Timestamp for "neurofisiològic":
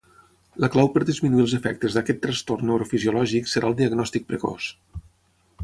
2.71-3.53